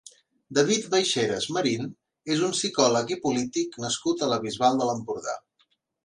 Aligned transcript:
David 0.57 0.85
Baixeras 0.93 1.43
Marín 1.57 1.83
és 2.35 2.41
un 2.47 2.55
psicòleg 2.55 3.13
i 3.15 3.17
polític 3.25 3.77
nascut 3.83 4.23
a 4.25 4.31
la 4.31 4.41
Bisbal 4.47 4.81
d'Empordà. 4.81 5.37